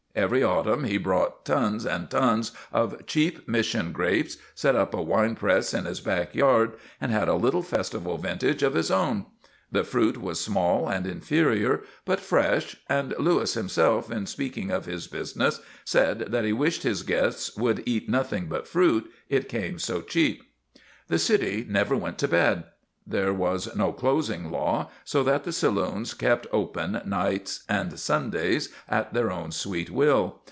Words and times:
Every 0.13 0.43
autumn, 0.43 0.83
he 0.83 0.97
brought 0.97 1.45
tons 1.45 1.85
and 1.85 2.09
tons 2.09 2.51
of 2.73 3.05
cheap 3.05 3.47
Mission 3.47 3.93
grapes, 3.93 4.35
set 4.53 4.75
up 4.75 4.93
a 4.93 5.01
wine 5.01 5.35
press 5.37 5.73
in 5.73 5.85
his 5.85 6.01
back 6.01 6.35
yard, 6.35 6.73
and 6.99 7.13
had 7.13 7.29
a 7.29 7.35
little, 7.35 7.61
festival 7.61 8.17
vintage 8.17 8.61
of 8.61 8.73
his 8.73 8.91
own. 8.91 9.25
The 9.71 9.85
fruit 9.85 10.17
was 10.21 10.41
small, 10.43 10.89
and 10.89 11.07
inferior, 11.07 11.83
but 12.03 12.19
fresh, 12.19 12.75
and 12.89 13.15
Louis 13.19 13.53
himself, 13.53 14.11
in 14.11 14.25
speaking 14.25 14.69
of 14.69 14.83
his 14.83 15.07
business, 15.07 15.61
said 15.85 16.19
that 16.19 16.43
he 16.43 16.51
wished 16.51 16.83
his 16.83 17.03
guests 17.03 17.55
would 17.55 17.81
eat 17.85 18.09
nothing 18.09 18.47
but 18.47 18.67
fruit, 18.67 19.09
it 19.29 19.47
came 19.47 19.79
so 19.79 20.01
cheap. 20.01 20.43
The 21.07 21.19
city 21.19 21.65
never 21.69 21.95
went 21.95 22.17
to 22.17 22.27
bed. 22.27 22.65
There 23.07 23.33
was 23.33 23.75
no 23.75 23.91
closing 23.93 24.51
law, 24.51 24.91
so 25.03 25.23
that 25.23 25.43
the 25.43 25.51
saloons 25.51 26.13
kept 26.13 26.45
open 26.51 27.01
nights 27.03 27.63
and 27.67 27.97
Sundays 27.99 28.69
at 28.87 29.11
their 29.15 29.31
own 29.31 29.51
sweet 29.51 29.89
will. 29.89 30.37